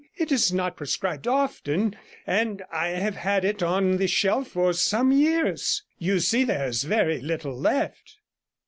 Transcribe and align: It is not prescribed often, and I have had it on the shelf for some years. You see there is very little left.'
It 0.17 0.31
is 0.31 0.51
not 0.51 0.77
prescribed 0.77 1.27
often, 1.27 1.95
and 2.25 2.63
I 2.71 2.87
have 2.87 3.15
had 3.17 3.45
it 3.45 3.61
on 3.61 3.97
the 3.97 4.07
shelf 4.07 4.47
for 4.47 4.73
some 4.73 5.11
years. 5.11 5.83
You 5.99 6.19
see 6.19 6.43
there 6.43 6.67
is 6.69 6.85
very 6.85 7.19
little 7.21 7.55
left.' 7.55 8.17